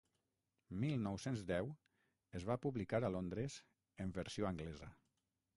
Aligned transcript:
Mil 0.83 0.95
nou-cents 1.07 1.43
deu 1.51 1.69
es 2.41 2.47
va 2.53 2.57
publicar 2.65 3.05
a 3.11 3.15
Londres 3.19 3.61
en 4.07 4.19
versió 4.21 4.53
anglesa. 4.55 4.95